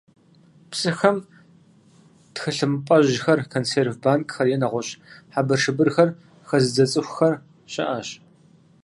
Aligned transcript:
Псыхэм 0.69 1.17
тхылъымпӀэжьхэр, 2.33 3.39
консерв 3.51 3.95
банкӀхэр 4.03 4.47
е 4.55 4.57
нэгъуэщӀ 4.61 4.93
хьэбыршыбырхэр 5.33 6.09
хэзыдзэ 6.47 6.85
цӀыхухэр 6.91 7.33
щыӀэщ. 7.71 8.09